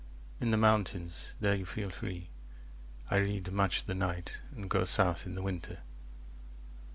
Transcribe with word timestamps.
In 0.39 0.49
the 0.49 0.57
mountains, 0.57 1.27
there 1.39 1.53
you 1.53 1.63
feel 1.63 1.91
free. 1.91 2.29
I 3.11 3.17
read, 3.17 3.51
much 3.51 3.81
of 3.81 3.85
the 3.85 3.93
night, 3.93 4.39
and 4.49 4.67
go 4.67 4.83
south 4.83 5.27
in 5.27 5.35
the 5.35 5.43
winter. 5.43 5.81